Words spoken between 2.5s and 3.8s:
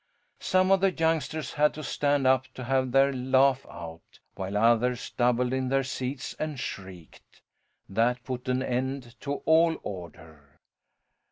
to have their laugh